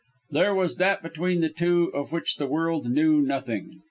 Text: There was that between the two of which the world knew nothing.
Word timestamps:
There 0.31 0.55
was 0.55 0.77
that 0.77 1.03
between 1.03 1.41
the 1.41 1.49
two 1.49 1.91
of 1.93 2.11
which 2.11 2.37
the 2.37 2.47
world 2.47 2.89
knew 2.89 3.21
nothing. 3.21 3.79